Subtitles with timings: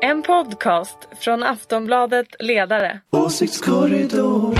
[0.00, 3.00] En podcast från Aftonbladet Ledare.
[3.10, 4.54] Åsiktskorridor.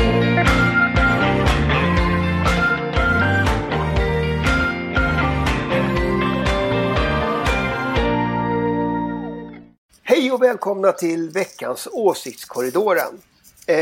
[10.02, 13.20] Hej och välkomna till veckans Åsiktskorridoren.
[13.66, 13.74] Eh,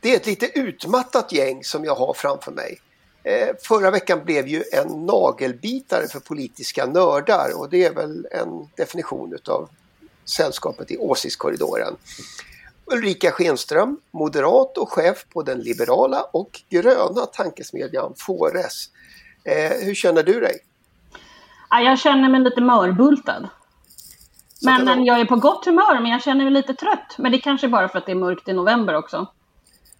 [0.00, 2.80] det är ett lite utmattat gäng som jag har framför mig.
[3.22, 8.68] Eh, förra veckan blev ju en nagelbitare för politiska nördar och det är väl en
[8.76, 9.68] definition utav
[10.26, 11.96] sällskapet i Åsiktskorridoren.
[12.86, 18.90] Ulrika Schenström, moderat och chef på den liberala och gröna tankesmedjan Fores.
[19.44, 20.58] Eh, hur känner du dig?
[21.70, 23.48] Ja, jag känner mig lite mörbultad.
[24.62, 27.14] Men, men jag är på gott humör, men jag känner mig lite trött.
[27.18, 29.26] Men det kanske är bara för att det är mörkt i november också.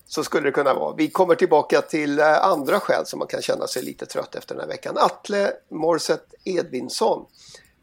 [0.09, 0.95] Så skulle det kunna vara.
[0.95, 4.55] Vi kommer tillbaka till eh, andra skäl som man kan känna sig lite trött efter
[4.55, 4.97] den här veckan.
[4.99, 7.27] Atle Morset Edvinsson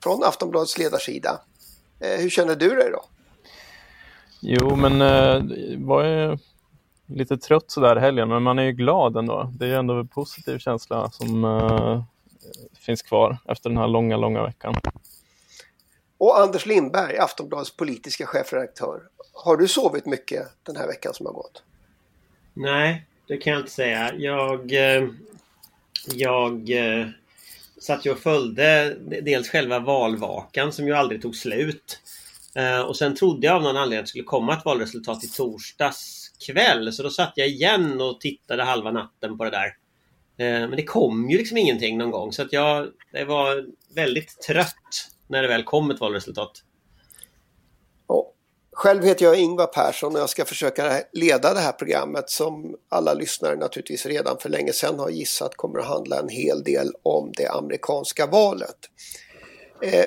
[0.04, 1.40] från Aftonbladets ledarsida.
[2.04, 3.06] Eh, hur känner du dig då?
[4.40, 5.44] Jo, men eh,
[5.78, 6.38] var ju
[7.06, 9.52] lite trött sådär helgen, men man är ju glad ändå.
[9.54, 12.04] Det är ju ändå en positiv känsla som eh,
[12.80, 14.76] finns kvar efter den här långa, långa veckan.
[16.18, 19.02] Och Anders Lindberg, Aftonbladets politiska chefredaktör.
[19.34, 21.64] Har du sovit mycket den här veckan som har gått?
[22.54, 24.14] Nej, det kan jag inte säga.
[24.16, 24.72] Jag,
[26.14, 26.70] jag
[27.84, 32.00] satt ju och följde dels själva valvakan som ju aldrig tog slut.
[32.56, 35.28] Eh, och sen trodde jag av någon anledning att det skulle komma ett valresultat i
[35.28, 36.94] torsdags kväll.
[36.94, 39.66] Så då satt jag igen och tittade halva natten på det där.
[40.38, 44.42] Eh, men det kom ju liksom ingenting någon gång så att jag, jag var väldigt
[44.42, 46.64] trött när det väl kom ett valresultat.
[48.74, 53.14] Själv heter jag Ingvar Persson och jag ska försöka leda det här programmet som alla
[53.14, 57.32] lyssnare naturligtvis redan för länge sedan har gissat kommer att handla en hel del om
[57.38, 58.78] det amerikanska valet.
[59.82, 60.06] Eh,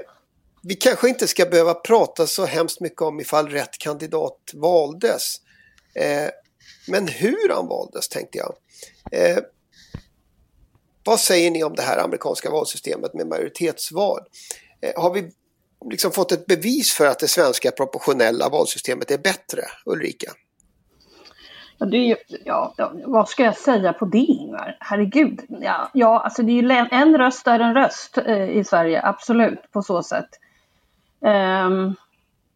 [0.62, 5.36] vi kanske inte ska behöva prata så hemskt mycket om ifall rätt kandidat valdes.
[5.94, 6.30] Eh,
[6.88, 8.54] men hur han valdes tänkte jag.
[9.12, 9.38] Eh,
[11.04, 14.20] vad säger ni om det här amerikanska valsystemet med majoritetsval?
[14.80, 15.30] Eh, har vi
[15.90, 20.32] liksom fått ett bevis för att det svenska proportionella valsystemet är bättre, Ulrika?
[21.78, 24.76] Ja, det är ju, ja, vad ska jag säga på det Ingvar?
[24.80, 25.40] Herregud.
[25.48, 29.72] Ja, ja, alltså det är ju en röst är en röst eh, i Sverige, absolut,
[29.72, 30.28] på så sätt.
[31.20, 31.94] Um,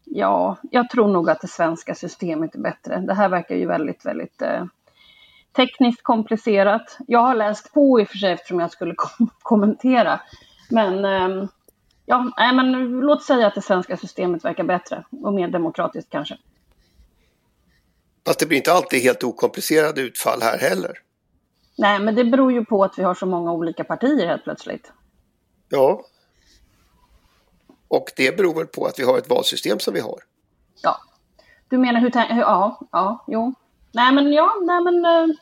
[0.04, 2.96] ja, jag tror nog att det svenska systemet är bättre.
[3.00, 4.64] Det här verkar ju väldigt, väldigt eh,
[5.56, 6.98] tekniskt komplicerat.
[7.06, 10.20] Jag har läst på i och för sig eftersom jag skulle kom kommentera.
[10.70, 11.48] Men um,
[12.10, 16.38] Ja, nej, men låt säga att det svenska systemet verkar bättre och mer demokratiskt kanske.
[18.26, 20.98] Fast det blir inte alltid helt okomplicerade utfall här heller.
[21.78, 24.92] Nej, men det beror ju på att vi har så många olika partier helt plötsligt.
[25.68, 26.04] Ja.
[27.88, 30.18] Och det beror väl på att vi har ett valsystem som vi har.
[30.82, 30.96] Ja.
[31.68, 32.10] Du menar hur...
[32.14, 33.54] Ja, ja, jo.
[33.92, 35.36] Nej, men ja, nej, men...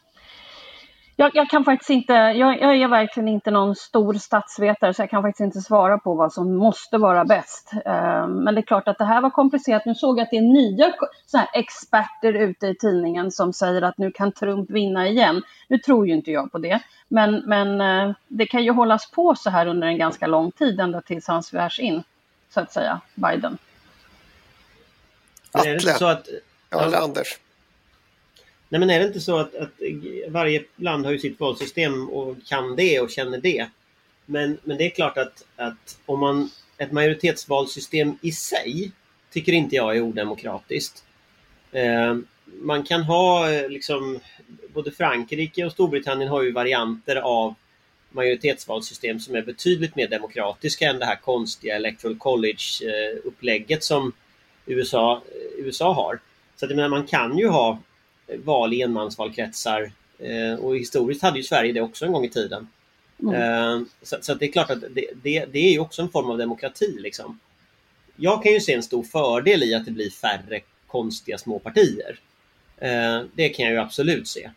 [1.19, 5.03] Eh, jag, jag, kan faktiskt inte, jag, jag, är verkligen inte någon stor statsvetare så
[5.03, 7.71] jag kan faktiskt inte svara på vad som måste vara bäst.
[7.75, 9.87] Uh, men det är klart att det här var komplicerat.
[9.87, 10.95] Nu såg jag att det är nya
[11.27, 15.43] så här, experter ute i tidningen som säger att nu kan Trump vinna igen.
[15.69, 16.81] Nu tror ju inte jag på det.
[17.09, 20.81] Men, men uh, det kan ju hållas på så här under en ganska lång tid
[20.81, 22.03] ända tills han svärs in,
[22.51, 23.59] så att säga, Biden.
[25.53, 25.81] Atle.
[25.81, 26.29] Så att,
[26.71, 27.39] ja, eller Anders.
[28.69, 29.71] Nej men är det inte så att, att,
[30.29, 33.67] varje land har ju sitt valsystem och kan det och känner det.
[34.27, 38.93] Men, men det är klart att, att om man ett majoritetsvalsystem i sig
[39.31, 41.05] tycker inte jag är odemokratiskt.
[41.73, 44.21] Eh, man kan ha eh, liksom
[44.75, 47.55] både Frankrike och Storbritannien har ju varianter av
[48.11, 54.13] majoritetsvalsystem som är betydligt mer demokratiska än det här konstiga electoral college-upplägget som
[54.67, 56.21] USA, eh, USA har.
[56.57, 57.79] Så att, menar, man kan ju ha
[58.37, 59.93] val i enmansvalkretsar.
[60.19, 62.69] Eh, och historiskt hade ju Sverige det också en gång i tiden.
[63.23, 63.35] Mm.
[63.35, 66.31] Eh, så, så det är klart att det, det, det, är ju också en form
[66.31, 66.97] av demokrati.
[66.99, 67.41] Liksom.
[68.17, 72.19] Jag kan ju se en stor fördel i att det blir färre konstiga små partier.
[72.79, 74.51] Eh, det kan jag ju absolut se.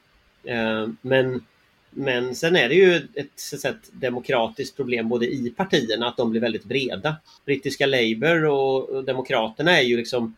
[1.01, 1.45] Men,
[1.89, 6.31] men sen är det ju ett, ett, ett demokratiskt problem både i partierna att de
[6.31, 7.15] blir väldigt breda.
[7.45, 10.35] Brittiska Labour och Demokraterna är ju liksom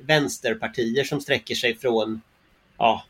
[0.00, 2.20] vänsterpartier som sträcker sig från
[2.78, 3.02] ja,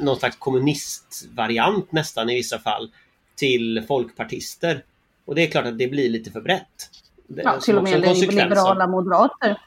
[0.00, 2.90] någon slags kommunistvariant nästan i vissa fall
[3.36, 4.84] till folkpartister.
[5.24, 6.90] Och det är klart att det blir lite för brett.
[7.26, 9.60] Ja, till och med liberala moderater.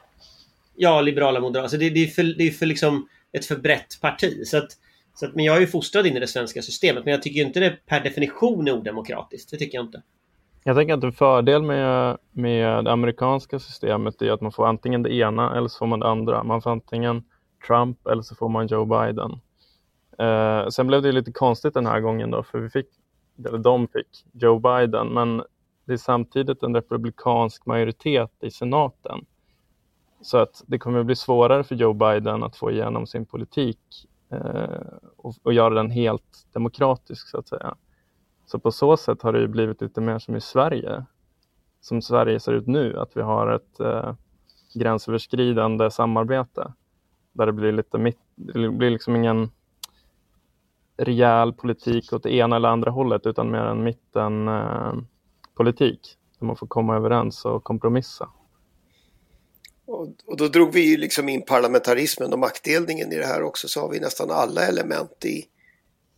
[0.76, 1.68] Ja, liberala moderater.
[1.68, 4.46] Så det, det, är för, det är för liksom ett för brett parti.
[4.46, 4.72] Så att,
[5.14, 7.40] så att, men jag är ju fostrad in i det svenska systemet men jag tycker
[7.40, 9.50] inte det per definition är odemokratiskt.
[9.50, 10.02] Det tycker jag inte.
[10.64, 15.02] Jag tänker att en fördel med, med det amerikanska systemet är att man får antingen
[15.02, 16.44] det ena eller så får man det andra.
[16.44, 17.24] Man får antingen
[17.66, 19.40] Trump eller så får man Joe Biden.
[20.18, 22.86] Eh, sen blev det lite konstigt den här gången då, för vi fick,
[23.48, 25.42] eller de fick Joe Biden, men
[25.84, 29.24] det är samtidigt en republikansk majoritet i senaten.
[30.22, 34.08] Så att det kommer att bli svårare för Joe Biden att få igenom sin politik
[34.30, 34.86] eh,
[35.16, 37.74] och, och, göra den helt demokratisk så att säga.
[38.46, 41.04] Så på så sätt har det blivit lite mer som i Sverige,
[41.80, 44.14] som Sverige ser ut nu, att vi har ett eh,
[44.74, 46.72] gränsöverskridande samarbete
[47.32, 49.50] där det blir lite mitt, det blir liksom ingen
[50.96, 55.06] rejäl politik åt det ena eller andra hållet utan mer en mittenpolitik
[55.58, 58.28] eh, där man får komma överens och kompromissa.
[59.86, 63.68] Och, och, då drog vi ju liksom in parlamentarismen och maktdelningen i det här också
[63.68, 65.44] så har vi nästan alla element i,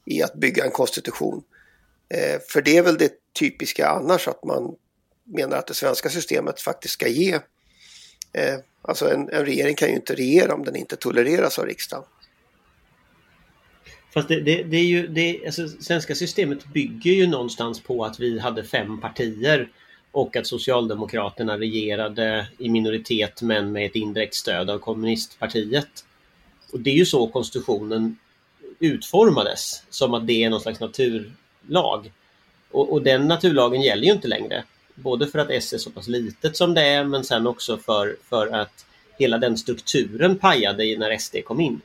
[0.07, 1.43] i att bygga en konstitution.
[2.09, 4.75] Eh, för det är väl det typiska annars att man
[5.25, 7.41] menar att det svenska systemet faktiskt ska ge
[8.35, 8.59] eh,
[8.89, 12.05] Alltså en, en, regering kan ju inte regera om den inte tolereras av riksdagen.
[14.15, 18.21] Fast det, det, det är ju, det, alltså, svenska systemet bygger ju någonstans på att
[18.21, 19.69] vi hade fem partier
[20.13, 26.05] och att Socialdemokraterna regerade i minoritet men med ett indirekt stöd av kommunistpartiet.
[26.73, 28.19] Och det är ju så konstitutionen
[28.79, 32.13] utformades, som att det är någon slags naturlag.
[32.71, 34.65] Och, och den naturlagen gäller ju inte längre.
[34.95, 38.17] Både för att S är så pass litet som det är men sen också för,
[38.29, 38.87] för att
[39.19, 41.81] hela den strukturen pajade när SD kom in.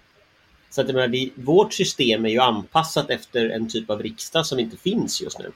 [0.69, 4.59] Så att menar, vi, vårt system är ju anpassat efter en typ av riksdag som
[4.59, 5.51] inte finns just nu.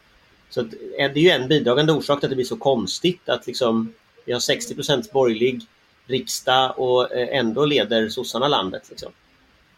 [0.50, 0.68] Så att,
[0.98, 3.94] eh, det är ju en bidragande orsak till att det blir så konstigt att liksom,
[4.26, 5.62] vi har 60% borgerlig
[6.08, 8.84] riksdag och eh, ändå leder sossarna landet.
[8.90, 9.12] Liksom.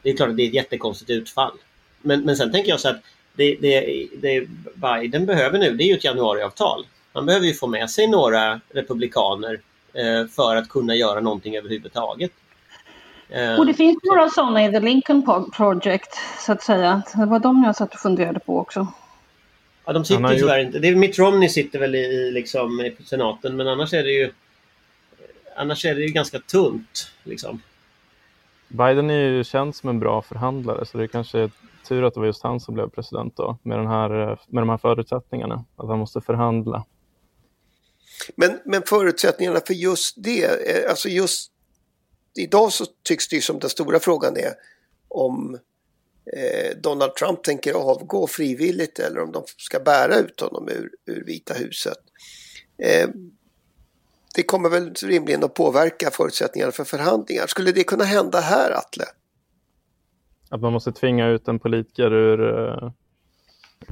[0.01, 1.57] Det är klart att det är ett jättekonstigt utfall.
[2.01, 3.01] Men, men sen tänker jag så att
[3.36, 6.86] det, det, det Biden behöver nu det är ju ett januariavtal.
[7.15, 9.59] Man behöver ju få med sig några republikaner
[9.94, 12.31] eh, för att kunna göra någonting överhuvudtaget.
[13.29, 17.01] Eh, och det finns några sådana i The Lincoln Project, så att säga.
[17.15, 18.88] Det var de jag satt och funderade på också.
[19.85, 20.79] Ja, de sitter ju tyvärr inte.
[20.79, 24.31] Det är Mitt Romney sitter väl i, liksom, i senaten, men annars är det ju
[25.56, 27.12] annars är det ju ganska tunt.
[27.23, 27.62] Liksom.
[28.67, 31.51] Biden är ju känd som en bra förhandlare, så det är kanske är
[31.88, 34.09] tur att det var just han som blev president då, med, den här,
[34.47, 36.85] med de här förutsättningarna, att han måste förhandla.
[38.35, 41.51] Men, men förutsättningarna för just det, eh, alltså just
[42.35, 44.53] idag så tycks det ju som den stora frågan är
[45.07, 45.59] om
[46.33, 51.23] eh, Donald Trump tänker avgå frivilligt eller om de ska bära ut honom ur, ur
[51.25, 51.97] Vita huset.
[52.77, 53.09] Eh,
[54.35, 57.47] det kommer väl rimligen att påverka förutsättningarna för förhandlingar.
[57.47, 59.06] Skulle det kunna hända här, Atle?
[60.50, 62.91] Att man måste tvinga ut en politiker ur eh,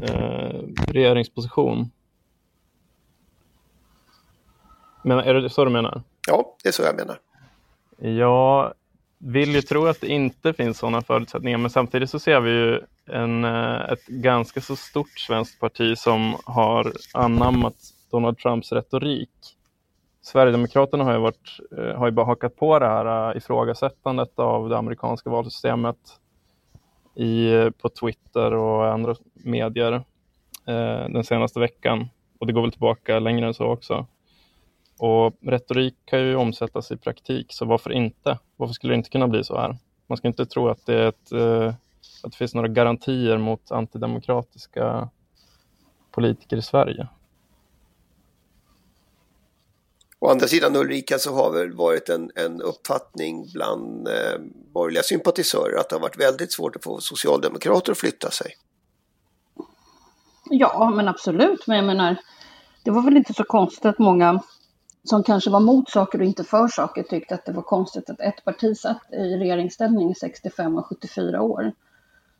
[0.04, 1.92] eh regeringsposition?
[5.04, 6.02] Men är det så du menar?
[6.28, 7.20] Ja, det är så jag menar.
[7.98, 8.74] Jag
[9.18, 12.80] vill ju tro att det inte finns sådana förutsättningar, men samtidigt så ser vi ju
[13.06, 17.76] en, eh, ett ganska så stort svenskt parti som har anammat
[18.12, 19.30] Donald Trumps retorik.
[20.22, 24.70] Sverigedemokraterna har ju, varit, eh, har ju bara hakat på det här eh, ifrågasättandet av
[24.70, 25.98] det amerikanska valsystemet
[27.16, 27.52] i,
[27.82, 29.94] på Twitter och andra medier
[30.66, 32.10] eh, den senaste veckan.
[32.40, 34.06] Och det går väl tillbaka längre än så också.
[35.06, 38.40] Och retorik kan ju omsättas i praktik, så varför inte?
[38.56, 39.78] Varför skulle det inte kunna bli så här?
[40.08, 41.74] Man ska inte tro att det, är ett, eh,
[42.24, 45.10] att det finns några garantier mot antidemokratiska
[46.12, 47.08] politiker i Sverige.
[50.20, 54.40] Å andra sidan Ulrika så har väl varit en, en uppfattning bland eh,
[54.74, 58.52] borgerliga sympatisörer att det har varit väldigt svårt att få socialdemokrater att flytta sig.
[60.50, 61.68] Ja, men absolut.
[61.68, 62.16] Men jag menar,
[62.84, 64.42] det var väl inte så konstigt att många
[65.04, 68.20] som kanske var mot saker och inte för saker tyckte att det var konstigt att
[68.20, 71.72] ett parti satt i regeringsställning i 65 och 74 år.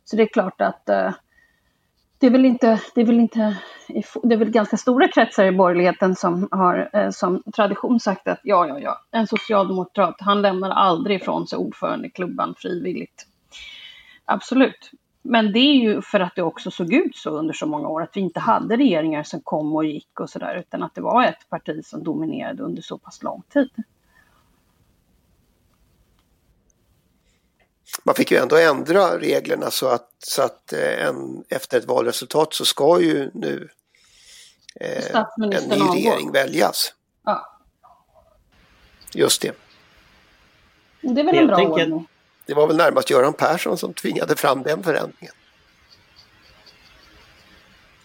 [0.04, 1.14] Så det är klart att eh,
[2.18, 3.56] det är väl inte, det är väl inte,
[4.22, 8.40] det är väl ganska stora kretsar i borgerligheten som har eh, som tradition sagt att
[8.42, 13.26] ja, ja, ja, en socialdemokrat, han lämnar aldrig ifrån sig ordförandeklubban frivilligt.
[14.24, 14.90] Absolut.
[15.26, 18.02] Men det är ju för att det också såg ut så under så många år,
[18.02, 21.24] att vi inte hade regeringar som kom och gick och sådär, utan att det var
[21.24, 23.70] ett parti som dominerade under så pass lång tid.
[28.02, 32.54] Man fick ju ändå ändra reglerna så att, så att eh, en, efter ett valresultat
[32.54, 33.68] så ska ju nu
[34.80, 36.94] eh, en ny regering väljas.
[37.24, 37.60] Ja.
[39.14, 39.56] Just det.
[41.00, 42.08] Det är väl en bra ordning.
[42.46, 45.32] Det var väl närmast Göran Persson som tvingade fram den förändringen.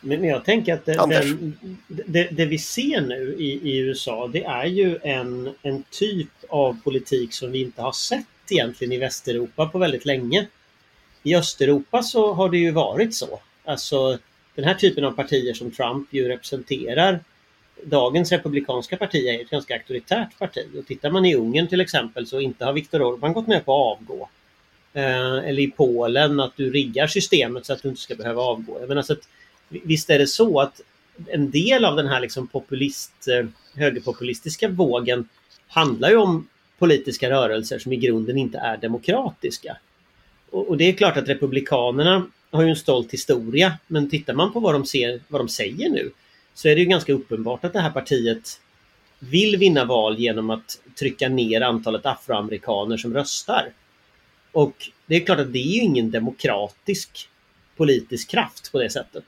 [0.01, 4.43] Men jag tänker att det, den, det, det, vi ser nu i, i, USA det
[4.43, 9.65] är ju en, en typ av politik som vi inte har sett egentligen i Västeuropa
[9.65, 10.47] på väldigt länge.
[11.23, 13.39] I Östeuropa så har det ju varit så.
[13.65, 14.17] Alltså
[14.55, 17.19] den här typen av partier som Trump ju representerar
[17.83, 20.67] dagens republikanska parti är ett ganska auktoritärt parti.
[20.77, 23.73] Och tittar man i Ungern till exempel så inte har Viktor Orbán gått med på
[23.73, 24.29] att avgå.
[24.93, 28.79] Eh, eller i Polen att du riggar systemet så att du inte ska behöva avgå.
[28.79, 29.29] Jag menar, så att,
[29.69, 30.81] visst är det så att
[31.27, 35.29] en del av den här liksom populist, eh, högerpopulistiska vågen
[35.67, 36.47] handlar ju om
[36.79, 39.77] politiska rörelser som i grunden inte är demokratiska.
[40.49, 44.53] Och, och det är klart att Republikanerna har ju en stolt historia men tittar man
[44.53, 46.11] på vad de, ser, vad de säger nu
[46.59, 48.61] så är det ju ganska uppenbart att det här partiet
[49.19, 53.71] vill vinna val genom att trycka ner antalet afroamerikaner som röstar.
[54.51, 57.29] Och det är klart att det är ju ingen demokratisk
[57.77, 59.23] politisk kraft på det sättet.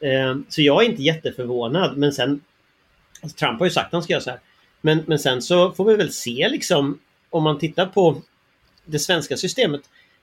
[0.00, 2.40] Eh, så jag är inte jätteförvånad men sen
[3.22, 4.40] alltså Trump har ju sagt att han ska göra så här.
[4.80, 6.98] Men, men sen så får vi väl se liksom
[7.30, 8.22] om man tittar på
[8.84, 9.82] det svenska systemet.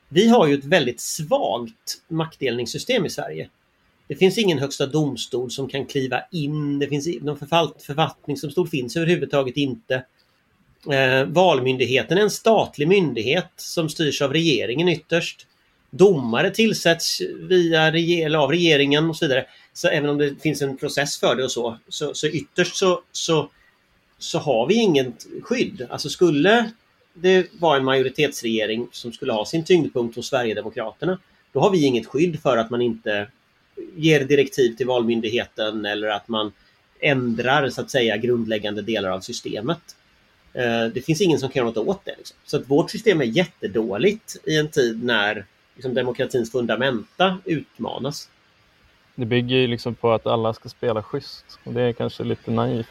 [0.09, 3.49] Vi har ju ett väldigt svagt maktdelningssystem i Sverige.
[4.11, 6.79] Det finns ingen högsta domstol som kan kliva in.
[6.79, 7.37] Det finns någon
[7.79, 10.03] författningsdomstol finns överhuvudtaget inte.
[10.91, 15.47] Eh, valmyndigheten är en statlig myndighet som styrs av regeringen ytterst.
[15.91, 19.45] Domare tillsätts via eller av regeringen och så vidare.
[19.73, 23.01] Så även om det finns en process för det och så, så, så ytterst så,
[23.11, 23.49] så,
[24.19, 25.87] så har vi inget skydd.
[25.89, 26.71] Alltså skulle
[27.13, 31.19] det vara en majoritetsregering som skulle ha sin tyngdpunkt hos Sverigedemokraterna,
[31.53, 33.27] då har vi inget skydd för att man inte
[33.95, 36.51] ger direktiv till Valmyndigheten eller att man
[36.99, 39.95] ändrar så att säga grundläggande delar av systemet.
[40.53, 42.15] Eh, det finns ingen som kan göra något åt det.
[42.17, 42.37] Liksom.
[42.45, 48.29] Så att vårt system är jättedåligt i en tid när liksom, demokratins fundamenta utmanas.
[49.15, 52.51] Det bygger ju liksom på att alla ska spela schysst och det är kanske lite
[52.51, 52.87] naivt.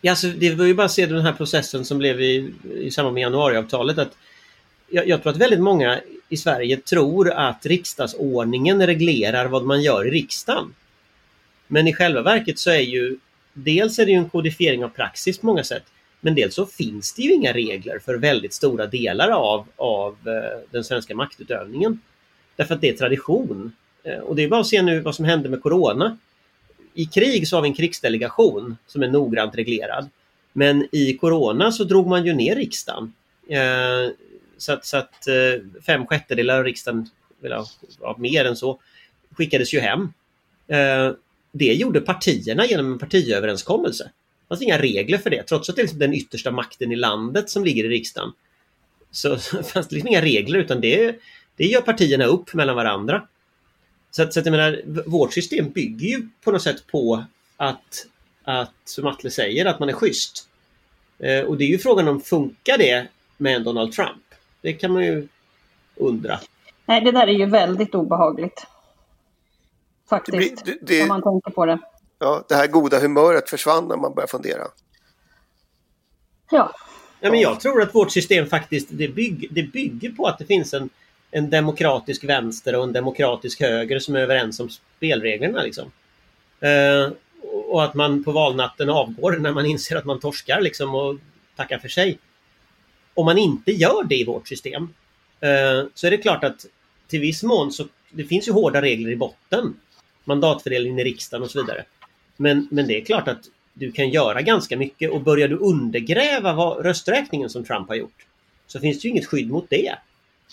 [0.00, 2.90] Ja, alltså, det var ju bara att se den här processen som blev i, i
[2.90, 3.98] samband med januariavtalet.
[3.98, 4.16] Att
[4.90, 10.06] jag, jag tror att väldigt många i Sverige tror att riksdagsordningen reglerar vad man gör
[10.06, 10.74] i riksdagen.
[11.66, 13.18] Men i själva verket så är ju
[13.52, 15.84] dels är det ju en kodifiering av praxis på många sätt.
[16.20, 20.58] Men dels så finns det ju inga regler för väldigt stora delar av, av eh,
[20.70, 22.00] den svenska maktutövningen.
[22.56, 23.72] Därför att det är tradition.
[24.02, 26.18] Eh, och det är bara att se nu vad som hände med Corona.
[26.94, 30.08] I krig så har vi en krigsdelegation som är noggrant reglerad.
[30.52, 33.12] Men i Corona så drog man ju ner riksdagen.
[33.48, 34.10] Eh,
[34.58, 37.08] så att, så att eh, fem sjättedelar av riksdagen,
[37.44, 37.64] eller
[38.00, 38.80] ja, mer än så,
[39.30, 40.12] skickades ju hem.
[40.68, 41.12] Eh,
[41.52, 44.04] det gjorde partierna genom en partiöverenskommelse.
[44.04, 46.96] Det fanns inga regler för det, trots att det är liksom den yttersta makten i
[46.96, 48.32] landet som ligger i riksdagen.
[49.10, 51.16] Så, så fanns det liksom inga regler utan det,
[51.56, 53.26] det gör partierna upp mellan varandra.
[54.10, 57.24] Så, att, så att jag menar, vårt system bygger ju på något sätt på
[57.56, 58.06] att,
[58.42, 60.48] att som Atle säger, att man är schysst.
[61.18, 64.27] Eh, och det är ju frågan om funkar det med en Donald Trump?
[64.60, 65.28] Det kan man ju
[65.96, 66.38] undra.
[66.86, 68.66] Nej, det där är ju väldigt obehagligt.
[70.08, 71.78] Faktiskt, det blir, det, om man tänker på det.
[72.18, 74.62] Ja, det här goda humöret försvann när man börjar fundera.
[76.50, 76.74] Ja.
[77.20, 80.44] ja men jag tror att vårt system faktiskt det, bygg, det bygger på att det
[80.44, 80.90] finns en,
[81.30, 85.62] en demokratisk vänster och en demokratisk höger som är överens om spelreglerna.
[85.62, 85.90] Liksom.
[86.62, 87.12] Uh,
[87.68, 91.16] och att man på valnatten avgår när man inser att man torskar liksom, och
[91.56, 92.18] tackar för sig
[93.18, 94.82] om man inte gör det i vårt system
[95.40, 96.66] eh, så är det klart att
[97.08, 99.74] till viss mån så det finns ju hårda regler i botten.
[100.24, 101.84] Mandatfördelningen i riksdagen och så vidare.
[102.36, 103.40] Men, men det är klart att
[103.74, 108.26] du kan göra ganska mycket och börjar du undergräva vad, rösträkningen som Trump har gjort
[108.66, 109.94] så finns det ju inget skydd mot det.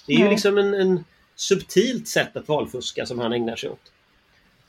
[0.08, 1.04] Det är ju liksom en, en
[1.36, 3.92] subtilt sätt att valfuska som han ägnar sig åt.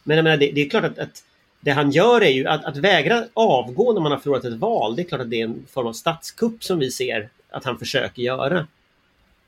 [0.02, 1.24] Men jag menar, det, det är klart att, att,
[1.60, 4.96] det han gör är ju att, att vägra avgå när man har förlorat ett val.
[4.96, 7.78] Det är klart att det är en form av statskupp som vi ser att han
[7.78, 8.66] försöker göra.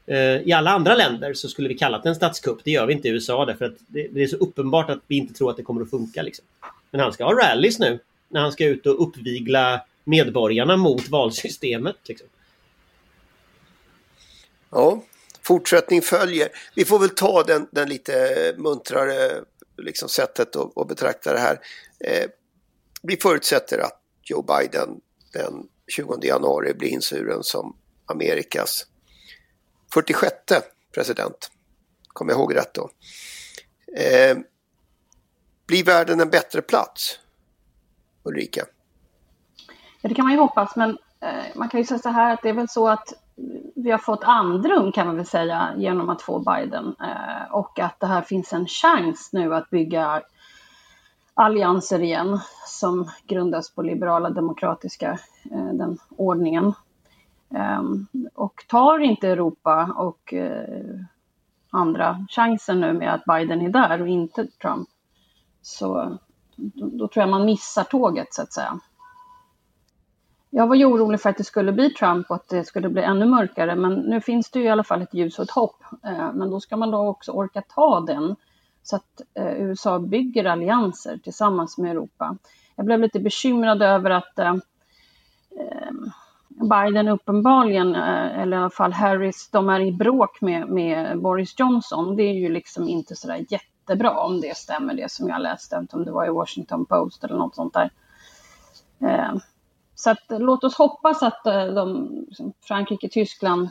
[0.07, 2.59] Eh, I alla andra länder så skulle vi kalla det en statskupp.
[2.65, 5.35] Det gör vi inte i USA därför att det, är så uppenbart att vi inte
[5.35, 6.23] tror att det kommer att funka.
[6.23, 6.45] Liksom.
[6.91, 11.97] Men han ska ha rallys nu när han ska ut och uppvigla medborgarna mot valsystemet.
[12.05, 12.29] Liksom.
[14.71, 15.03] Ja,
[15.43, 16.49] fortsättning följer.
[16.75, 18.13] Vi får väl ta den, den lite
[18.57, 19.45] muntrare
[19.77, 21.61] liksom, sättet att, betrakta det här.
[22.01, 22.27] Eh,
[23.03, 25.01] vi förutsätter att Joe Biden
[25.33, 27.77] den 20 januari blir insuren som
[28.09, 28.87] Amerikas
[29.95, 30.35] 46
[30.95, 31.51] president.
[32.09, 32.91] Kommer jag ihåg rätt då.
[33.97, 34.39] Eh,
[35.67, 37.19] blir världen en bättre plats?
[38.23, 38.65] Ulrika?
[40.01, 42.43] Ja, det kan man ju hoppas, men eh, man kan ju säga så här att
[42.43, 43.13] det är väl så att
[43.75, 48.01] vi har fått andrum kan man väl säga genom att få Biden eh, och att
[48.01, 50.23] det här finns en chans nu att bygga
[51.35, 55.19] allianser igen som grundas på liberala demokratiska
[55.51, 56.73] eh, den ordningen.
[57.55, 61.01] Ehm, och tar inte Europa och eh,
[61.71, 64.89] andra chansen nu med att Biden är där och inte Trump
[65.63, 66.19] så
[66.75, 68.81] då, tror jag man missar tåget så att säga.
[70.51, 73.03] Jag var ju orolig för att det skulle bli Trump och att det skulle bli
[73.03, 75.85] ännu mörkare, men nu finns det ju i alla fall ett ljus och ett hopp.
[76.05, 78.37] Ehm, men då ska man då också orka ta den
[78.83, 82.37] så att eh, USA bygger allianser tillsammans med Europa.
[82.77, 84.55] Jag blev lite bekymrad över att eh,
[86.61, 91.55] Biden uppenbarligen, eh, eller i alla fall Harris, de är i bråk med, med Boris
[91.59, 92.17] Johnson.
[92.17, 95.97] Det är ju liksom inte sådär jättebra om det stämmer, det som jag läste, inte
[95.97, 97.91] om det var i Washington Post eller något sånt där.
[99.01, 99.35] Eh,
[99.95, 103.69] så att, låt oss hoppas att eh, de, liksom, Frankrike, Tyskland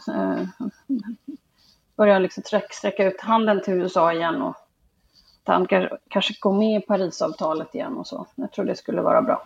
[1.98, 4.56] börjar liksom sträcka ut handen till USA igen och
[5.44, 8.28] att han kanske går med i Parisavtalet igen och så.
[8.36, 9.46] Jag tror det skulle vara bra.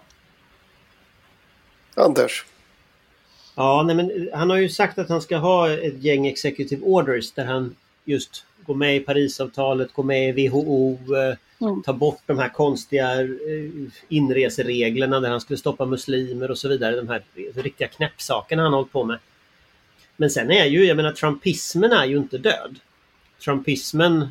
[1.95, 2.45] Anders?
[3.55, 7.31] Ja, nej men han har ju sagt att han ska ha ett gäng executive orders
[7.31, 11.81] där han just går med i Parisavtalet, går med i WHO, eh, Mm.
[11.81, 13.27] Ta bort de här konstiga eh,
[14.09, 16.95] inresereglerna där han skulle stoppa muslimer och så vidare.
[16.95, 17.23] De här
[17.55, 19.19] riktiga knäppsakerna han har hållit på med.
[20.17, 22.79] Men sen är ju, jag menar trumpismen är ju inte död.
[23.43, 24.21] Trumpismen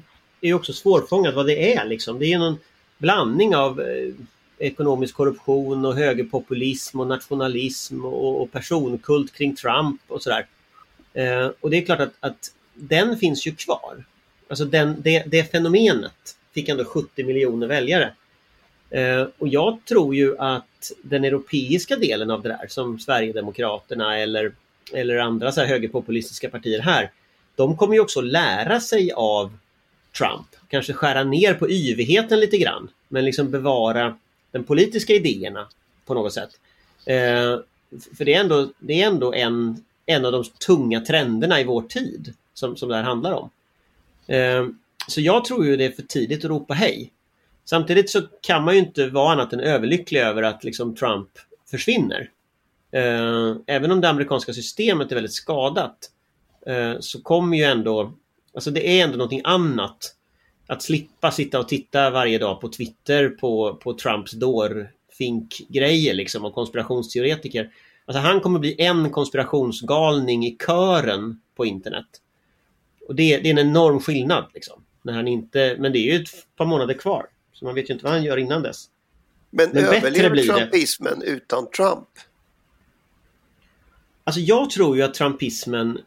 [0.40, 2.18] är ju också svårfångat vad det är liksom.
[2.18, 2.58] Det är någon
[2.98, 4.14] blandning av eh,
[4.60, 10.46] ekonomisk korruption och högerpopulism och nationalism och, och personkult kring Trump och sådär.
[11.14, 14.04] Eh, och det är klart att, att den finns ju kvar.
[14.48, 18.12] Alltså den, det, det fenomenet fick ändå 70 miljoner väljare.
[18.90, 24.52] Eh, och jag tror ju att den europeiska delen av det där som Sverigedemokraterna eller,
[24.92, 27.10] eller andra så här högerpopulistiska partier här.
[27.56, 29.58] De kommer ju också lära sig av
[30.18, 30.46] Trump.
[30.68, 32.90] Kanske skära ner på yvigheten lite grann.
[33.08, 34.16] Men liksom bevara
[34.52, 35.68] de politiska idéerna
[36.06, 36.50] på något sätt.
[37.04, 37.58] Eh,
[38.16, 41.82] för det är ändå, det är ändå en, en av de tunga trenderna i vår
[41.82, 43.50] tid som, som det här handlar om.
[44.26, 44.66] Eh,
[45.08, 47.12] så jag tror ju det är för tidigt att ropa hej.
[47.64, 51.28] Samtidigt så kan man ju inte vara annat än överlycklig över att liksom Trump
[51.70, 52.30] försvinner.
[52.90, 56.10] Eh, även om det amerikanska systemet är väldigt skadat
[56.66, 58.12] eh, så kommer ju ändå,
[58.54, 60.14] alltså det är ändå någonting annat
[60.70, 66.54] att slippa sitta och titta varje dag på Twitter på, på Trumps dårfink-grejer liksom och
[66.54, 67.72] konspirationsteoretiker.
[68.04, 72.06] Alltså han kommer bli en konspirationsgalning i kören på internet.
[73.08, 74.44] Och det, det är en enorm skillnad.
[74.54, 74.84] Liksom.
[75.02, 77.26] När han inte, men det är ju ett par månader kvar.
[77.52, 78.84] Så man vet ju inte vad han gör innan dess.
[79.50, 82.08] Men, men överlever trumpismen utan Trump?
[84.24, 85.98] Alltså jag tror ju att trumpismen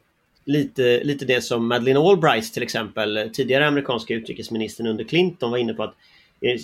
[0.45, 5.73] lite, lite det som Madeleine Albright till exempel, tidigare amerikanska utrikesministern under Clinton var inne
[5.73, 5.95] på att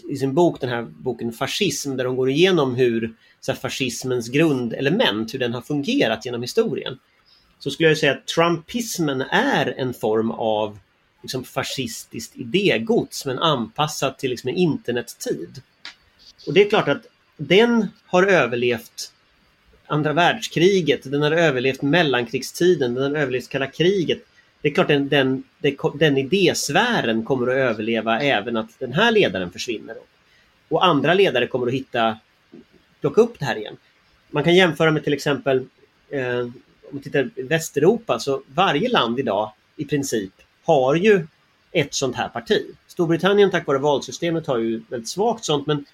[0.09, 4.29] i sin bok, den här boken Fascism, där hon går igenom hur så här, fascismens
[4.29, 6.99] grundelement, hur den har fungerat genom historien.
[7.59, 10.79] Så skulle jag säga att trumpismen är en form av
[11.21, 15.61] liksom fascistiskt idégods men anpassat till liksom en internettid.
[16.47, 17.05] Och det är klart att
[17.37, 19.13] den har överlevt
[19.89, 24.19] andra världskriget, den har överlevt mellankrigstiden, den har överlevt kalla kriget.
[24.61, 25.43] Det är klart den, den,
[25.93, 29.95] den idésfären kommer att överleva även att den här ledaren försvinner.
[30.69, 32.17] Och andra ledare kommer att hitta,
[33.01, 33.77] plocka upp det här igen.
[34.29, 35.65] Man kan jämföra med till exempel
[36.09, 36.53] eh, om
[36.91, 41.27] man tittar i Västeuropa så varje land idag i princip har ju
[41.71, 42.65] ett sånt här parti.
[42.87, 45.85] Storbritannien tack vare valsystemet har ju väldigt svagt sånt men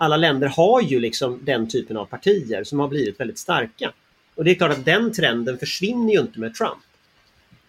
[0.00, 3.92] alla länder har ju liksom den typen av partier som har blivit väldigt starka.
[4.34, 6.78] Och det är klart att den trenden försvinner ju inte med Trump.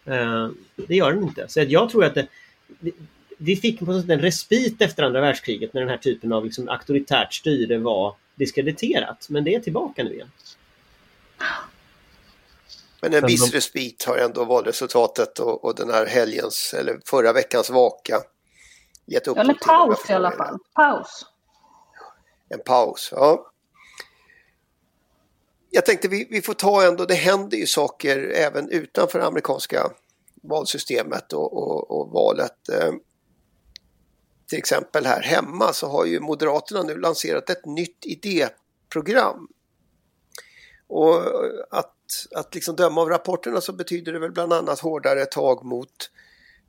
[0.08, 1.46] Uh, det gör den inte.
[1.48, 2.28] Så jag tror att det,
[3.38, 6.46] vi fick på något sätt en respit efter andra världskriget när den här typen av
[6.46, 9.28] liksom auktoritärt styre var diskrediterat.
[9.30, 10.32] Men det är tillbaka nu igen.
[13.02, 17.70] Men en viss respit har ändå valresultatet och, och den här helgens, eller förra veckans
[17.70, 18.18] vaka
[19.06, 19.38] gett upp.
[19.38, 20.58] Eller paus i alla fall.
[20.74, 21.26] Paus.
[22.54, 23.52] En paus, ja.
[25.70, 29.92] Jag tänkte vi, vi får ta ändå, det händer ju saker även utanför amerikanska
[30.42, 32.70] valsystemet och, och, och valet.
[32.70, 32.92] Eh,
[34.48, 39.48] till exempel här hemma så har ju Moderaterna nu lanserat ett nytt idéprogram.
[40.88, 41.22] Och
[41.70, 41.96] att
[42.36, 46.12] att liksom döma av rapporterna så betyder det väl bland annat hårdare tag mot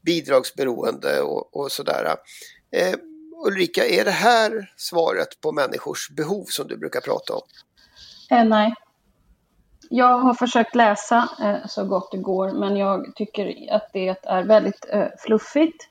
[0.03, 2.17] bidragsberoende och, och sådär.
[2.71, 2.95] Eh,
[3.47, 7.43] Ulrika, är det här svaret på människors behov som du brukar prata om?
[8.31, 8.75] Eh, nej.
[9.91, 14.43] Jag har försökt läsa eh, så gott det går men jag tycker att det är
[14.43, 15.89] väldigt eh, fluffigt.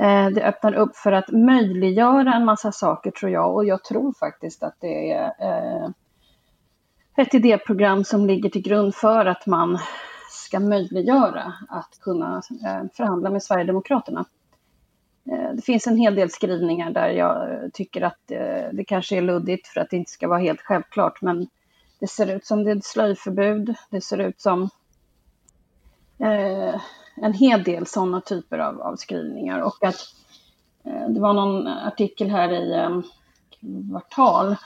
[0.00, 4.12] Eh, det öppnar upp för att möjliggöra en massa saker tror jag och jag tror
[4.12, 5.88] faktiskt att det är eh,
[7.16, 9.78] ett idéprogram som ligger till grund för att man
[10.30, 14.24] ska möjliggöra att kunna eh, förhandla med Sverigedemokraterna.
[15.32, 19.16] Eh, det finns en hel del skrivningar där jag eh, tycker att eh, det kanske
[19.16, 21.48] är luddigt för att det inte ska vara helt självklart men
[22.00, 24.68] det ser ut som det är ett slöjförbud, det ser ut som
[27.16, 29.60] en hel del sådana typer av, av skrivningar.
[29.60, 29.96] Och att
[31.08, 33.02] det var någon artikel här i
[33.50, 34.56] Kvartal.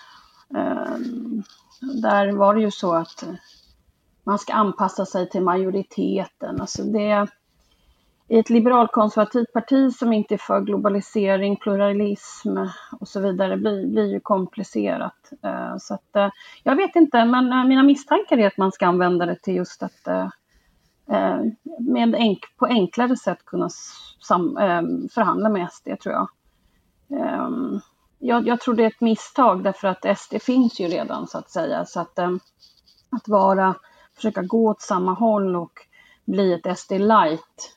[2.02, 3.24] Där var det ju så att
[4.24, 6.60] man ska anpassa sig till majoriteten.
[6.60, 7.26] Alltså det,
[8.32, 12.56] i ett liberalkonservativt parti som inte är för globalisering, pluralism
[13.00, 15.32] och så vidare blir, blir ju komplicerat.
[15.42, 16.28] Eh, så att, eh,
[16.62, 19.82] jag vet inte, men eh, mina misstankar är att man ska använda det till just
[19.82, 20.08] att
[21.78, 23.68] med enk på enklare sätt kunna
[24.20, 24.58] sam,
[25.14, 26.28] förhandla med SD tror jag.
[27.20, 27.80] Ehm,
[28.18, 28.46] jag.
[28.46, 31.84] Jag tror det är ett misstag därför att SD finns ju redan så att säga.
[31.84, 32.18] Så att,
[33.10, 33.74] att vara,
[34.16, 35.72] försöka gå åt samma håll och
[36.24, 37.76] bli ett SD light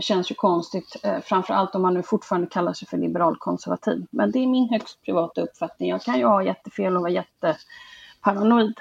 [0.00, 4.06] känns ju konstigt, framförallt om man nu fortfarande kallar sig för liberalkonservativ.
[4.10, 5.88] Men det är min högst privata uppfattning.
[5.90, 8.74] Jag kan ju ha jättefel och vara jätteparanoid.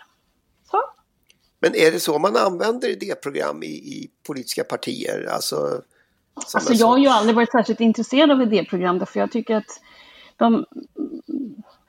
[0.71, 0.81] Så.
[1.60, 5.29] Men är det så man använder idéprogram i, i politiska partier?
[5.31, 5.81] Alltså,
[6.53, 9.81] alltså jag har ju aldrig varit särskilt intresserad av idéprogram därför jag tycker att
[10.38, 10.65] de...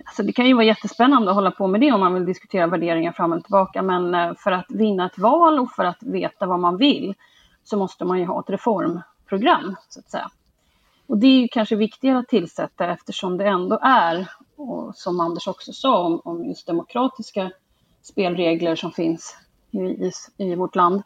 [0.04, 2.66] Alltså det kan ju vara jättespännande att hålla på med det om man vill diskutera
[2.66, 6.46] värderingar fram och tillbaka men eh, för att vinna ett val och för att veta
[6.46, 7.14] vad man vill
[7.68, 10.30] så måste man ju ha ett reformprogram så att säga.
[11.06, 15.48] Och det är ju kanske viktigare att tillsätta eftersom det ändå är, och som Anders
[15.48, 17.50] också sa om, om just demokratiska
[18.02, 19.36] spelregler som finns
[19.70, 21.02] i, i vårt land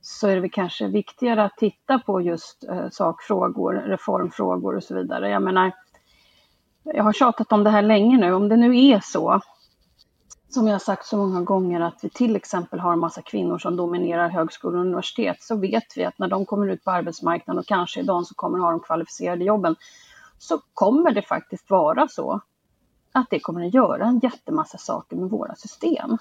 [0.00, 5.30] så är det kanske viktigare att titta på just eh, sakfrågor, reformfrågor och så vidare.
[5.30, 5.72] Jag menar,
[6.82, 9.40] jag har tjatat om det här länge nu, om det nu är så
[10.54, 13.58] som jag har sagt så många gånger att vi till exempel har en massa kvinnor
[13.58, 17.58] som dominerar högskolor och universitet så vet vi att när de kommer ut på arbetsmarknaden
[17.58, 19.76] och kanske är de som kommer ha de kvalificerade jobben
[20.38, 22.40] så kommer det faktiskt vara så
[23.12, 26.18] att det kommer att göra en jättemassa saker med våra system.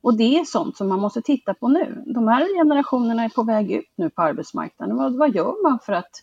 [0.00, 2.02] Och det är sånt som man måste titta på nu.
[2.06, 4.96] De här generationerna är på väg ut nu på arbetsmarknaden.
[4.96, 6.22] Vad, vad gör man för att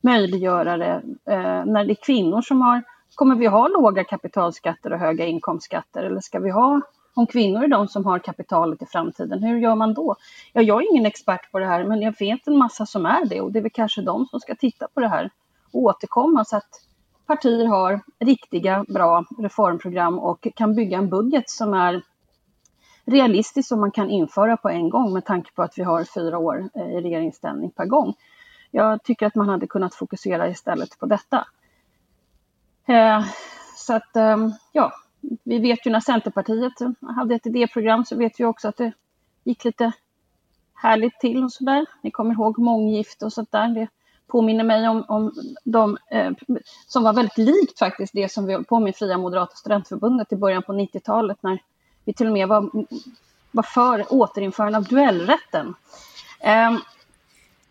[0.00, 2.82] möjliggöra det eh, när det är kvinnor som har
[3.14, 6.80] Kommer vi ha låga kapitalskatter och höga inkomstskatter eller ska vi ha
[7.14, 10.16] om kvinnor är de som har kapitalet i framtiden, hur gör man då?
[10.52, 13.24] Ja, jag är ingen expert på det här, men jag vet en massa som är
[13.24, 15.30] det och det är väl kanske de som ska titta på det här
[15.72, 16.68] och återkomma så att
[17.26, 22.02] partier har riktiga, bra reformprogram och kan bygga en budget som är
[23.04, 26.38] realistisk som man kan införa på en gång med tanke på att vi har fyra
[26.38, 28.14] år eh, i regeringsställning per gång.
[28.70, 31.46] Jag tycker att man hade kunnat fokusera istället på detta.
[32.86, 33.24] Eh,
[33.76, 34.92] så att, ehm, ja,
[35.44, 36.72] vi vet ju när Centerpartiet
[37.16, 38.92] hade ett idéprogram så vet vi också att det
[39.44, 39.92] gick lite
[40.74, 41.86] härligt till och sådär.
[42.02, 43.68] Ni kommer ihåg månggifte och sånt där.
[43.68, 43.88] Det
[44.26, 45.32] påminner mig om, om
[45.64, 46.32] de eh,
[46.86, 50.32] som var väldigt likt faktiskt det som vi höll på med i Fria Moderata Studentförbundet
[50.32, 51.58] i början på 90-talet när
[52.04, 52.70] vi till och med var,
[53.50, 55.74] var för återinförande av duellrätten.
[56.40, 56.76] Eh,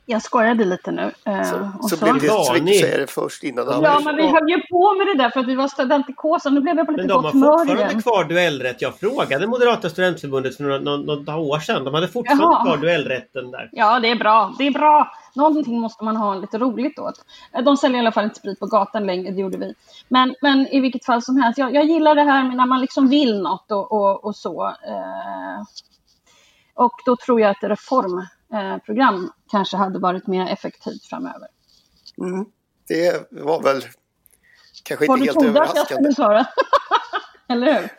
[0.10, 1.12] jag skojade lite nu.
[1.28, 4.28] Uh, så, så, så blev det Strick säger det först innan de Ja, men vi
[4.28, 6.50] höll ju på med det där för att vi var studentikosa.
[6.50, 8.82] Nu blev jag på lite gott humör Men de har fortfarande kvar duellrätt.
[8.82, 11.84] Jag frågade Moderata studentförbundet för några, några år sedan.
[11.84, 12.64] De hade fortfarande Jaha.
[12.64, 13.70] kvar duellrätten där.
[13.72, 14.56] Ja, det är bra.
[14.58, 15.12] Det är bra.
[15.34, 17.16] Någonting måste man ha lite roligt åt.
[17.54, 19.74] Eh, de säljer i alla fall inte sprit på gatan längre, det gjorde vi.
[20.08, 22.82] Men, men i vilket fall som helst, jag, jag gillar det här med när man
[22.82, 24.66] liksom vill något och, och, och så.
[24.68, 25.64] Eh,
[26.74, 27.70] och då tror jag att ett
[28.54, 28.78] eh,
[29.52, 31.48] kanske hade varit mer effektivt framöver.
[32.18, 32.46] Mm,
[32.88, 33.82] det var väl
[34.84, 36.12] kanske inte helt överraskande.
[36.12, 36.48] Svara.
[37.50, 37.90] Eller hur?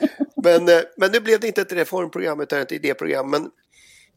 [0.43, 3.31] men, eh, men nu blev det inte ett reformprogram utan ett idéprogram.
[3.31, 3.51] Men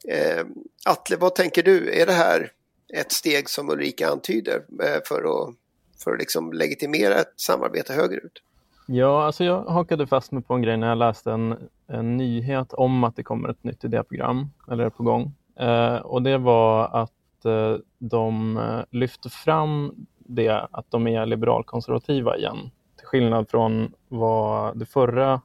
[0.07, 0.45] eh,
[0.85, 2.01] Atle, vad tänker du?
[2.01, 2.51] Är det här
[2.93, 5.55] ett steg som Ulrika antyder eh, för att,
[6.03, 8.41] för att liksom legitimera ett samarbete högerut?
[8.87, 12.73] Ja, alltså jag hakade fast mig på en grej när jag läste en, en nyhet
[12.73, 15.33] om att det kommer ett nytt idéprogram, eller är på gång.
[15.55, 22.37] Eh, och det var att eh, de eh, lyfte fram det att de är liberalkonservativa
[22.37, 25.41] igen, till skillnad från vad det förra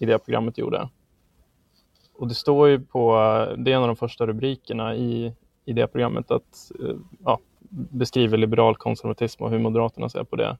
[0.00, 0.88] idéprogrammet gjorde.
[2.14, 3.14] Och det står ju på,
[3.58, 5.34] det är en av de första rubrikerna i
[5.66, 6.72] i det programmet att
[7.24, 7.38] ja,
[7.70, 10.58] beskriver liberal konservatism och hur Moderaterna ser på det.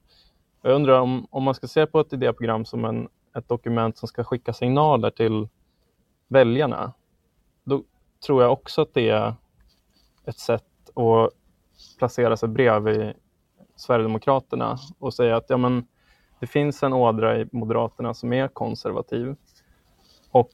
[0.61, 4.07] Jag undrar om, om man ska se på ett idéprogram som en, ett dokument som
[4.07, 5.47] ska skicka signaler till
[6.27, 6.93] väljarna,
[7.63, 7.83] då
[8.27, 9.33] tror jag också att det är
[10.25, 10.63] ett sätt
[10.95, 11.33] att
[11.97, 13.13] placera sig bredvid
[13.75, 15.87] Sverigedemokraterna och säga att ja, men,
[16.39, 19.35] det finns en ådra i Moderaterna som är konservativ
[20.31, 20.51] och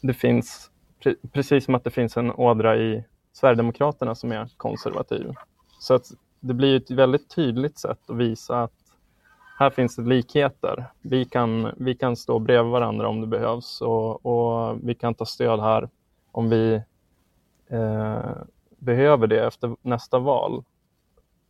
[0.00, 0.70] det finns,
[1.02, 5.32] pre precis som att det finns en ådra i Sverigedemokraterna som är konservativ.
[5.80, 6.06] Så att
[6.40, 8.72] det blir ett väldigt tydligt sätt att visa att
[9.58, 10.90] här finns det likheter.
[11.02, 15.24] Vi kan, vi kan stå bredvid varandra om det behövs och, och vi kan ta
[15.24, 15.88] stöd här
[16.32, 16.82] om vi
[17.70, 18.36] eh,
[18.78, 20.64] behöver det efter nästa val.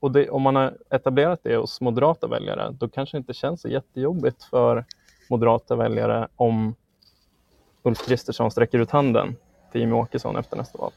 [0.00, 3.60] Och det, om man har etablerat det hos moderata väljare, då kanske det inte känns
[3.60, 4.84] så jättejobbigt för
[5.30, 6.74] moderata väljare om
[7.82, 9.36] Ulf Kristersson sträcker ut handen
[9.72, 10.92] till Jimmie Åkesson efter nästa val.